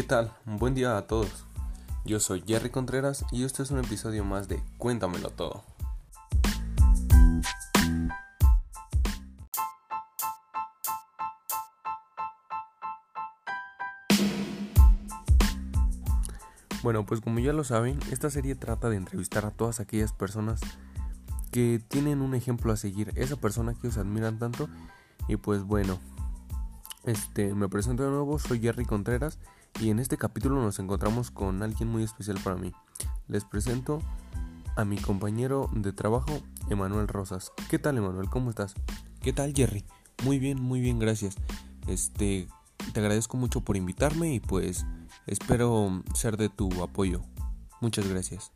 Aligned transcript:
¿Qué 0.00 0.06
tal? 0.06 0.32
Buen 0.46 0.74
día 0.74 0.96
a 0.96 1.06
todos. 1.06 1.44
Yo 2.06 2.20
soy 2.20 2.42
Jerry 2.46 2.70
Contreras 2.70 3.26
y 3.30 3.44
este 3.44 3.62
es 3.62 3.70
un 3.70 3.80
episodio 3.80 4.24
más 4.24 4.48
de 4.48 4.62
Cuéntamelo 4.78 5.28
todo. 5.28 5.62
Bueno, 16.82 17.04
pues 17.04 17.20
como 17.20 17.40
ya 17.40 17.52
lo 17.52 17.62
saben, 17.64 18.00
esta 18.10 18.30
serie 18.30 18.54
trata 18.54 18.88
de 18.88 18.96
entrevistar 18.96 19.44
a 19.44 19.50
todas 19.50 19.80
aquellas 19.80 20.14
personas 20.14 20.62
que 21.52 21.78
tienen 21.88 22.22
un 22.22 22.34
ejemplo 22.34 22.72
a 22.72 22.78
seguir, 22.78 23.12
esa 23.16 23.36
persona 23.36 23.74
que 23.74 23.88
os 23.88 23.98
admiran 23.98 24.38
tanto 24.38 24.66
y 25.28 25.36
pues 25.36 25.62
bueno, 25.62 25.98
este 27.04 27.54
me 27.54 27.68
presento 27.68 28.02
de 28.02 28.08
nuevo, 28.08 28.38
soy 28.38 28.60
Jerry 28.60 28.86
Contreras 28.86 29.38
y 29.78 29.90
en 29.90 29.98
este 29.98 30.16
capítulo 30.16 30.60
nos 30.60 30.78
encontramos 30.78 31.30
con 31.30 31.62
alguien 31.62 31.88
muy 31.88 32.02
especial 32.02 32.38
para 32.42 32.56
mí. 32.56 32.72
Les 33.28 33.44
presento 33.44 34.00
a 34.76 34.84
mi 34.84 34.96
compañero 34.96 35.70
de 35.72 35.92
trabajo, 35.92 36.40
Emanuel 36.68 37.08
Rosas. 37.08 37.52
¿Qué 37.68 37.78
tal, 37.78 37.98
Emanuel? 37.98 38.28
¿Cómo 38.28 38.50
estás? 38.50 38.74
¿Qué 39.20 39.32
tal, 39.32 39.52
Jerry? 39.54 39.84
Muy 40.24 40.38
bien, 40.38 40.60
muy 40.60 40.80
bien, 40.80 40.98
gracias. 40.98 41.36
Este, 41.86 42.48
te 42.92 43.00
agradezco 43.00 43.36
mucho 43.36 43.60
por 43.60 43.76
invitarme 43.76 44.34
y 44.34 44.40
pues 44.40 44.86
espero 45.26 46.02
ser 46.14 46.36
de 46.36 46.48
tu 46.48 46.82
apoyo. 46.82 47.22
Muchas 47.80 48.08
gracias. 48.08 48.52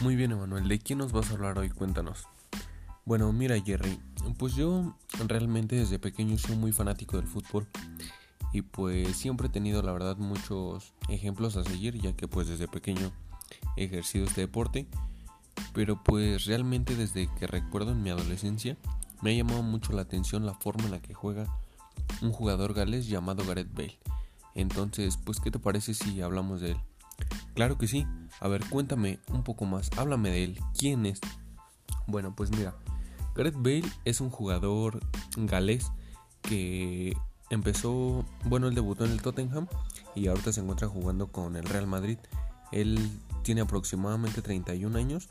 Muy 0.00 0.16
bien, 0.16 0.32
Emanuel, 0.32 0.66
¿de 0.66 0.78
quién 0.78 0.98
nos 0.98 1.12
vas 1.12 1.30
a 1.30 1.34
hablar 1.34 1.58
hoy? 1.58 1.68
Cuéntanos. 1.68 2.26
Bueno, 3.04 3.30
mira, 3.34 3.60
Jerry, 3.60 4.00
pues 4.38 4.54
yo 4.54 4.96
realmente 5.26 5.76
desde 5.76 5.98
pequeño 5.98 6.38
soy 6.38 6.56
muy 6.56 6.72
fanático 6.72 7.18
del 7.18 7.26
fútbol 7.26 7.66
y 8.50 8.62
pues 8.62 9.14
siempre 9.14 9.48
he 9.48 9.50
tenido 9.50 9.82
la 9.82 9.92
verdad 9.92 10.16
muchos 10.16 10.94
ejemplos 11.10 11.56
a 11.58 11.64
seguir 11.64 12.00
ya 12.00 12.14
que 12.14 12.28
pues 12.28 12.48
desde 12.48 12.66
pequeño 12.66 13.12
he 13.76 13.84
ejercido 13.84 14.24
este 14.24 14.40
deporte 14.40 14.86
pero 15.72 16.02
pues 16.02 16.46
realmente 16.46 16.96
desde 16.96 17.28
que 17.38 17.46
recuerdo 17.46 17.92
en 17.92 18.02
mi 18.02 18.10
adolescencia 18.10 18.76
me 19.22 19.30
ha 19.30 19.34
llamado 19.34 19.62
mucho 19.62 19.92
la 19.92 20.02
atención 20.02 20.46
la 20.46 20.54
forma 20.54 20.84
en 20.84 20.92
la 20.92 21.02
que 21.02 21.14
juega 21.14 21.46
un 22.22 22.32
jugador 22.32 22.74
galés 22.74 23.06
llamado 23.06 23.44
Gareth 23.46 23.72
Bale 23.72 23.98
entonces 24.54 25.16
pues 25.16 25.38
qué 25.40 25.50
te 25.50 25.58
parece 25.58 25.94
si 25.94 26.20
hablamos 26.22 26.60
de 26.60 26.72
él 26.72 26.80
Claro 27.54 27.78
que 27.78 27.88
sí. 27.88 28.06
A 28.40 28.48
ver, 28.48 28.64
cuéntame 28.68 29.20
un 29.28 29.42
poco 29.42 29.64
más. 29.64 29.90
Háblame 29.96 30.30
de 30.30 30.44
él. 30.44 30.60
¿Quién 30.78 31.06
es? 31.06 31.20
Bueno, 32.06 32.34
pues 32.34 32.50
mira, 32.50 32.74
Gareth 33.34 33.56
Bale 33.56 33.84
es 34.04 34.20
un 34.20 34.30
jugador 34.30 35.00
galés 35.36 35.90
que 36.42 37.16
empezó, 37.50 38.24
bueno, 38.44 38.68
él 38.68 38.74
debutó 38.74 39.04
en 39.04 39.12
el 39.12 39.22
Tottenham 39.22 39.66
y 40.14 40.28
ahorita 40.28 40.52
se 40.52 40.60
encuentra 40.60 40.88
jugando 40.88 41.28
con 41.28 41.56
el 41.56 41.64
Real 41.64 41.86
Madrid. 41.86 42.18
Él 42.72 43.10
tiene 43.42 43.60
aproximadamente 43.60 44.42
31 44.42 44.96
años 44.96 45.28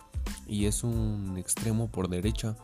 y 0.47 0.65
es 0.65 0.83
un 0.83 1.37
extremo 1.37 1.89
por 1.89 2.09
derecha, 2.09 2.55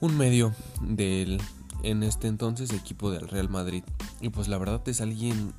un 0.00 0.16
medio 0.16 0.54
del 0.80 1.40
en 1.82 2.02
este 2.02 2.28
entonces 2.28 2.72
equipo 2.72 3.10
del 3.10 3.28
Real 3.28 3.48
Madrid. 3.48 3.84
Y 4.20 4.28
pues 4.30 4.48
la 4.48 4.58
verdad 4.58 4.86
es 4.86 5.00
alguien 5.00 5.54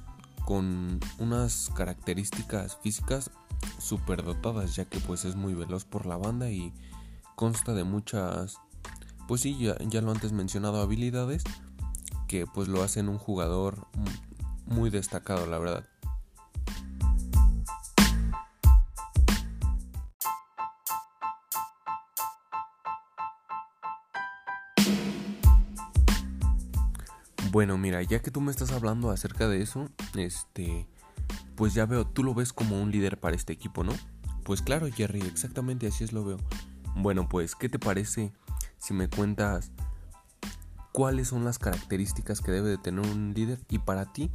con 0.46 1.00
unas 1.20 1.70
características 1.76 2.78
físicas 2.82 3.32
super 3.80 4.24
dotadas 4.24 4.76
ya 4.76 4.86
que 4.86 5.00
pues 5.00 5.26
es 5.26 5.36
muy 5.36 5.54
veloz 5.54 5.86
por 5.86 6.06
la 6.06 6.18
banda 6.18 6.50
y 6.50 6.74
consta 7.36 7.74
de 7.74 7.84
muchas 7.84 8.58
pues 9.28 9.42
sí 9.42 9.58
ya, 9.58 9.78
ya 9.80 10.02
lo 10.02 10.12
antes 10.12 10.32
mencionado 10.32 10.82
habilidades 10.82 11.44
que 12.28 12.48
pues 12.48 12.68
lo 12.68 12.84
hacen 12.84 13.10
un 13.10 13.18
jugador 13.18 13.88
muy 14.66 14.90
destacado 14.90 15.46
la 15.48 15.60
verdad 15.60 15.91
Bueno, 27.52 27.78
mira, 27.78 28.02
ya 28.02 28.22
que 28.22 28.32
tú 28.32 28.40
me 28.40 28.50
estás 28.50 28.72
hablando 28.72 29.12
acerca 29.12 29.50
de 29.50 29.62
eso, 29.62 29.90
este, 30.16 30.88
pues 31.56 31.74
ya 31.74 31.86
veo, 31.86 32.08
tú 32.08 32.24
lo 32.24 32.34
ves 32.34 32.54
como 32.54 32.82
un 32.82 32.92
líder 32.92 33.20
para 33.20 33.36
este 33.36 33.52
equipo, 33.52 33.84
¿no? 33.84 33.92
Pues 34.46 34.62
claro, 34.62 34.88
Jerry, 34.90 35.20
exactamente 35.20 35.86
así 35.86 36.06
es 36.06 36.14
lo 36.14 36.24
veo. 36.24 36.38
Bueno, 36.96 37.28
pues, 37.28 37.56
¿qué 37.56 37.68
te 37.68 37.78
parece 37.78 38.32
si 38.80 38.94
me 38.94 39.10
cuentas 39.10 39.70
cuáles 40.94 41.28
son 41.28 41.44
las 41.44 41.60
características 41.60 42.40
que 42.40 42.54
debe 42.54 42.70
de 42.70 42.78
tener 42.78 43.06
un 43.06 43.34
líder 43.34 43.60
y 43.68 43.80
para 43.80 44.14
ti, 44.14 44.30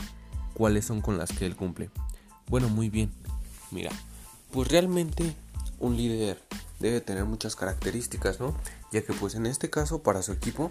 cuáles 0.53 0.85
son 0.85 1.01
con 1.01 1.17
las 1.17 1.33
que 1.33 1.47
él 1.47 1.57
cumple? 1.57 1.89
Bueno, 2.49 2.69
muy 2.69 2.91
bien. 2.91 3.11
Mira, 3.71 3.93
pues 4.53 4.69
realmente 4.69 5.35
un 5.81 5.97
líder 5.97 6.39
debe 6.81 7.01
tener 7.01 7.25
muchas 7.25 7.57
características, 7.57 8.41
¿no? 8.41 8.55
Ya 8.93 9.03
que 9.03 9.15
pues 9.15 9.37
en 9.37 9.47
este 9.47 9.71
caso 9.71 10.03
para 10.03 10.21
su 10.21 10.33
equipo 10.33 10.71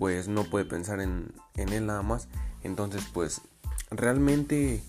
pues 0.00 0.28
no 0.28 0.44
puede 0.44 0.64
pensar 0.64 1.00
en, 1.00 1.32
él 1.54 1.86
nada 1.86 2.02
más. 2.02 2.26
Entonces 2.64 3.04
pues 3.12 3.42
realmente 3.90 4.82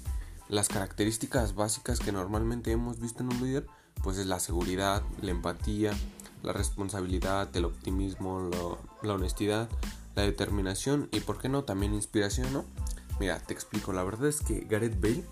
las 0.47 0.69
características 0.69 1.53
básicas 1.53 1.99
que 1.99 2.11
normalmente 2.11 2.71
hemos 2.71 2.99
visto 2.99 3.21
en 3.21 3.29
un 3.29 3.43
líder 3.43 3.67
pues 4.03 4.17
es 4.17 4.25
la 4.25 4.39
seguridad, 4.39 5.03
la 5.21 5.31
empatía, 5.31 5.91
la 6.41 6.53
responsabilidad, 6.53 7.55
el 7.55 7.65
optimismo, 7.65 8.49
la 9.03 9.13
honestidad, 9.13 9.69
la 10.15 10.23
determinación 10.23 11.09
y 11.11 11.19
por 11.19 11.37
qué 11.37 11.49
no 11.49 11.65
también 11.65 11.93
inspiración, 11.93 12.51
¿no? 12.51 12.65
Mira, 13.19 13.39
te 13.39 13.53
explico, 13.53 13.93
la 13.93 14.03
verdad 14.03 14.29
es 14.29 14.41
que 14.41 14.61
Gareth 14.61 14.99
Bale 14.99 15.23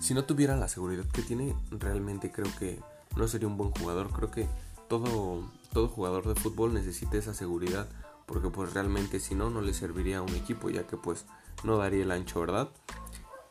si 0.00 0.14
no 0.14 0.24
tuviera 0.24 0.56
la 0.56 0.68
seguridad 0.68 1.04
que 1.06 1.22
tiene, 1.22 1.54
realmente 1.70 2.30
creo 2.30 2.50
que 2.58 2.80
no 3.16 3.26
sería 3.26 3.48
un 3.48 3.56
buen 3.56 3.70
jugador. 3.70 4.10
Creo 4.10 4.30
que 4.30 4.48
todo, 4.88 5.50
todo 5.72 5.88
jugador 5.88 6.26
de 6.26 6.40
fútbol 6.40 6.74
necesita 6.74 7.16
esa 7.16 7.34
seguridad 7.34 7.88
porque 8.30 8.48
pues 8.48 8.72
realmente 8.74 9.18
si 9.18 9.34
no 9.34 9.50
no 9.50 9.60
le 9.60 9.74
serviría 9.74 10.18
a 10.18 10.22
un 10.22 10.34
equipo 10.36 10.70
ya 10.70 10.86
que 10.86 10.96
pues 10.96 11.24
no 11.64 11.78
daría 11.78 12.04
el 12.04 12.12
ancho, 12.12 12.38
¿verdad? 12.38 12.68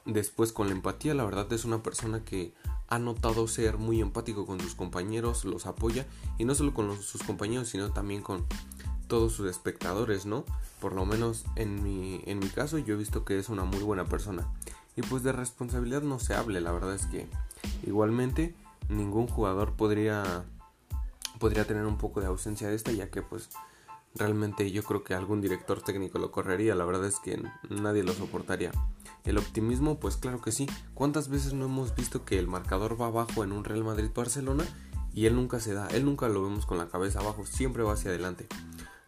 Después 0.05 0.53
con 0.53 0.67
la 0.67 0.73
empatía, 0.73 1.13
la 1.13 1.25
verdad 1.25 1.51
es 1.51 1.65
una 1.65 1.83
persona 1.83 2.23
que 2.23 2.53
ha 2.87 2.97
notado 2.97 3.49
ser 3.49 3.77
muy 3.77 3.99
empático 3.99 4.45
con 4.45 4.61
sus 4.61 4.75
compañeros, 4.75 5.43
los 5.43 5.65
apoya 5.65 6.07
y 6.37 6.45
no 6.45 6.55
solo 6.55 6.73
con 6.73 6.99
sus 7.01 7.23
compañeros, 7.23 7.67
sino 7.67 7.91
también 7.91 8.21
con 8.21 8.45
todos 9.07 9.33
sus 9.33 9.49
espectadores, 9.49 10.25
¿no? 10.25 10.45
Por 10.79 10.93
lo 10.93 11.05
menos 11.05 11.43
en 11.57 11.83
mi, 11.83 12.21
en 12.25 12.39
mi 12.39 12.47
caso 12.47 12.77
yo 12.77 12.93
he 12.93 12.97
visto 12.97 13.25
que 13.25 13.37
es 13.37 13.49
una 13.49 13.65
muy 13.65 13.83
buena 13.83 14.05
persona. 14.05 14.47
Y 14.95 15.01
pues 15.01 15.23
de 15.23 15.33
responsabilidad 15.33 16.03
no 16.03 16.19
se 16.19 16.35
hable, 16.35 16.61
la 16.61 16.71
verdad 16.71 16.95
es 16.95 17.05
que 17.05 17.27
igualmente 17.85 18.55
ningún 18.87 19.27
jugador 19.27 19.73
podría 19.73 20.45
podría 21.37 21.65
tener 21.65 21.85
un 21.85 21.97
poco 21.97 22.21
de 22.21 22.27
ausencia 22.27 22.69
de 22.69 22.75
esta 22.75 22.91
ya 22.91 23.09
que 23.09 23.21
pues 23.21 23.49
Realmente 24.15 24.71
yo 24.71 24.83
creo 24.83 25.03
que 25.03 25.13
algún 25.13 25.41
director 25.41 25.81
técnico 25.81 26.19
lo 26.19 26.31
correría, 26.31 26.75
la 26.75 26.85
verdad 26.85 27.05
es 27.05 27.19
que 27.19 27.41
nadie 27.69 28.03
lo 28.03 28.13
soportaría. 28.13 28.71
El 29.23 29.37
optimismo, 29.37 29.99
pues 29.99 30.17
claro 30.17 30.41
que 30.41 30.51
sí. 30.51 30.67
¿Cuántas 30.93 31.29
veces 31.29 31.53
no 31.53 31.65
hemos 31.65 31.95
visto 31.95 32.25
que 32.25 32.39
el 32.39 32.47
marcador 32.47 32.99
va 32.99 33.07
abajo 33.07 33.43
en 33.43 33.51
un 33.51 33.63
Real 33.63 33.83
Madrid-Barcelona 33.83 34.65
y 35.13 35.25
él 35.25 35.35
nunca 35.35 35.59
se 35.59 35.73
da, 35.73 35.87
él 35.87 36.05
nunca 36.05 36.27
lo 36.27 36.43
vemos 36.43 36.65
con 36.65 36.77
la 36.77 36.87
cabeza 36.87 37.19
abajo, 37.19 37.45
siempre 37.45 37.83
va 37.83 37.93
hacia 37.93 38.09
adelante? 38.09 38.47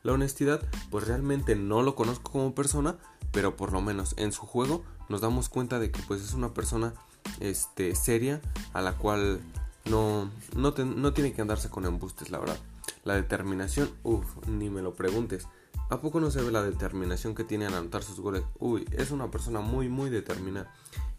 La 0.03 0.13
honestidad, 0.13 0.62
pues 0.89 1.07
realmente 1.07 1.56
no 1.56 1.83
lo 1.83 1.95
conozco 1.95 2.31
como 2.31 2.56
persona, 2.56 2.97
pero 3.31 3.56
por 3.56 3.72
lo 3.72 3.81
menos 3.81 4.16
en 4.18 4.31
su 4.31 4.42
juego 4.42 4.83
nos 5.09 5.21
damos 5.21 5.50
cuenta 5.50 5.80
de 5.80 5.92
que 5.92 6.01
pues 6.07 6.21
es 6.21 6.33
una 6.33 6.54
persona 6.54 6.94
este, 7.39 7.95
seria 7.95 8.42
a 8.74 8.81
la 8.81 8.97
cual 8.97 9.42
no, 9.86 10.30
no, 10.56 10.71
no 10.71 11.13
tiene 11.13 11.33
que 11.33 11.42
andarse 11.42 11.69
con 11.69 11.86
embustes, 11.86 12.30
la 12.30 12.39
verdad. 12.39 12.57
La 13.03 13.15
determinación, 13.15 13.89
uff, 14.03 14.45
ni 14.48 14.69
me 14.69 14.81
lo 14.81 14.94
preguntes. 14.94 15.48
¿A 15.89 16.00
poco 16.00 16.19
no 16.19 16.31
se 16.31 16.42
ve 16.42 16.51
la 16.51 16.63
determinación 16.63 17.36
que 17.36 17.44
tiene 17.44 17.65
al 17.65 17.74
anotar 17.74 18.03
sus 18.03 18.19
goles? 18.19 18.44
Uy, 18.59 18.88
es 18.92 19.12
una 19.12 19.30
persona 19.30 19.59
muy, 19.59 19.89
muy 19.89 20.09
determinada. 20.09 20.74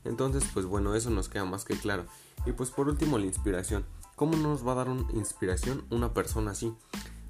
Entonces, 0.05 0.45
pues 0.55 0.67
bueno, 0.67 0.95
eso 0.95 1.11
nos 1.11 1.29
queda 1.29 1.45
más 1.45 1.65
que 1.65 1.77
claro. 1.77 2.07
Y 2.47 2.53
pues 2.53 2.71
por 2.71 2.89
último, 2.89 3.19
la 3.19 3.27
inspiración. 3.27 3.85
¿Cómo 4.17 4.37
nos 4.37 4.67
va 4.67 4.73
a 4.73 4.77
dar 4.77 4.89
una 4.89 5.11
inspiración 5.13 5.85
una 5.91 6.15
persona 6.15 6.53
así? 6.53 6.75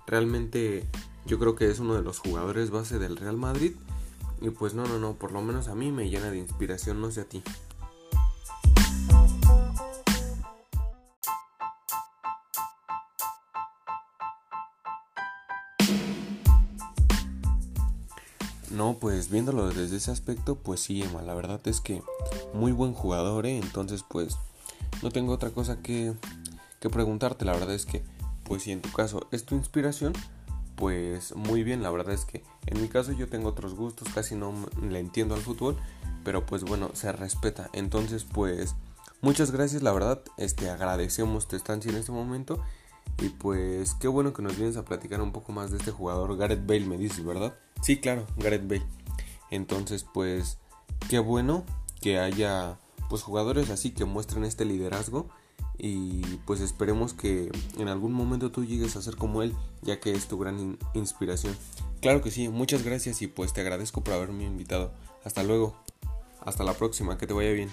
Realmente 0.06 0.88
yo 1.26 1.38
creo 1.38 1.54
que 1.54 1.70
es 1.70 1.78
uno 1.78 1.94
de 1.94 2.02
los 2.02 2.18
jugadores 2.18 2.70
base 2.70 2.98
del 2.98 3.16
Real 3.16 3.36
Madrid. 3.36 3.74
Y 4.40 4.50
pues 4.50 4.74
no, 4.74 4.86
no, 4.86 4.98
no, 4.98 5.14
por 5.14 5.32
lo 5.32 5.40
menos 5.40 5.68
a 5.68 5.74
mí 5.74 5.92
me 5.92 6.10
llena 6.10 6.30
de 6.30 6.38
inspiración, 6.38 7.00
no 7.00 7.10
sé 7.10 7.22
a 7.22 7.24
ti. 7.24 7.42
No, 18.72 18.96
pues 18.98 19.30
viéndolo 19.30 19.68
desde 19.68 19.96
ese 19.96 20.10
aspecto, 20.10 20.56
pues 20.56 20.80
sí, 20.80 21.02
Emma, 21.02 21.22
la 21.22 21.34
verdad 21.34 21.60
es 21.66 21.80
que 21.80 22.02
muy 22.54 22.72
buen 22.72 22.94
jugador, 22.94 23.44
¿eh? 23.46 23.58
entonces 23.58 24.02
pues 24.08 24.38
no 25.02 25.10
tengo 25.10 25.32
otra 25.32 25.50
cosa 25.50 25.82
que, 25.82 26.14
que 26.80 26.90
preguntarte. 26.90 27.44
La 27.44 27.52
verdad 27.52 27.74
es 27.74 27.86
que, 27.86 28.02
pues 28.44 28.62
si 28.62 28.72
en 28.72 28.80
tu 28.80 28.90
caso 28.90 29.28
es 29.30 29.44
tu 29.44 29.56
inspiración, 29.56 30.12
pues 30.76 31.34
muy 31.36 31.62
bien. 31.64 31.82
La 31.82 31.90
verdad 31.90 32.14
es 32.14 32.24
que 32.24 32.42
en 32.66 32.80
mi 32.80 32.88
caso 32.88 33.12
yo 33.12 33.28
tengo 33.28 33.48
otros 33.50 33.74
gustos, 33.74 34.08
casi 34.14 34.34
no 34.34 34.54
le 34.80 34.98
entiendo 34.98 35.34
al 35.34 35.40
fútbol, 35.40 35.76
pero 36.24 36.46
pues 36.46 36.64
bueno, 36.64 36.90
se 36.94 37.12
respeta. 37.12 37.70
Entonces, 37.72 38.24
pues 38.24 38.74
muchas 39.20 39.50
gracias, 39.50 39.82
la 39.82 39.92
verdad, 39.92 40.22
este 40.38 40.70
agradecemos 40.70 41.46
tu 41.46 41.56
estancia 41.56 41.90
en 41.90 41.98
este 41.98 42.12
momento. 42.12 42.62
Y 43.22 43.28
pues 43.28 43.94
qué 43.94 44.08
bueno 44.08 44.32
que 44.32 44.42
nos 44.42 44.56
vienes 44.56 44.76
a 44.76 44.84
platicar 44.84 45.22
un 45.22 45.30
poco 45.30 45.52
más 45.52 45.70
de 45.70 45.76
este 45.76 45.92
jugador, 45.92 46.36
Gareth 46.36 46.66
Bale, 46.66 46.86
me 46.86 46.98
dices, 46.98 47.24
¿verdad? 47.24 47.56
Sí, 47.80 47.98
claro, 48.00 48.26
Gareth 48.36 48.66
Bale. 48.66 48.82
Entonces, 49.50 50.04
pues 50.12 50.58
qué 51.08 51.20
bueno 51.20 51.64
que 52.00 52.18
haya 52.18 52.80
pues 53.08 53.22
jugadores 53.22 53.70
así 53.70 53.92
que 53.92 54.04
muestren 54.04 54.42
este 54.44 54.64
liderazgo 54.64 55.28
y 55.78 56.22
pues 56.46 56.60
esperemos 56.60 57.14
que 57.14 57.52
en 57.78 57.88
algún 57.88 58.12
momento 58.12 58.50
tú 58.50 58.64
llegues 58.64 58.96
a 58.96 59.02
ser 59.02 59.14
como 59.14 59.42
él, 59.42 59.54
ya 59.82 60.00
que 60.00 60.10
es 60.10 60.26
tu 60.26 60.36
gran 60.36 60.76
inspiración. 60.94 61.56
Claro 62.00 62.22
que 62.22 62.32
sí, 62.32 62.48
muchas 62.48 62.82
gracias 62.82 63.22
y 63.22 63.28
pues 63.28 63.52
te 63.52 63.60
agradezco 63.60 64.02
por 64.02 64.14
haberme 64.14 64.44
invitado. 64.44 64.90
Hasta 65.24 65.44
luego. 65.44 65.76
Hasta 66.40 66.64
la 66.64 66.72
próxima, 66.72 67.18
que 67.18 67.28
te 67.28 67.34
vaya 67.34 67.52
bien. 67.52 67.70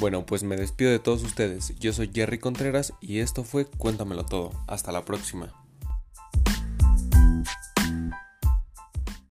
Bueno, 0.00 0.24
pues 0.24 0.42
me 0.42 0.56
despido 0.56 0.90
de 0.90 0.98
todos 0.98 1.22
ustedes. 1.22 1.78
Yo 1.78 1.92
soy 1.92 2.10
Jerry 2.12 2.38
Contreras 2.38 2.94
y 3.02 3.18
esto 3.18 3.44
fue 3.44 3.66
Cuéntamelo 3.66 4.24
todo. 4.24 4.50
Hasta 4.66 4.92
la 4.92 5.04
próxima. 5.04 5.59